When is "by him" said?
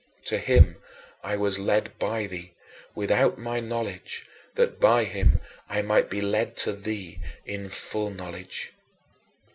4.79-5.39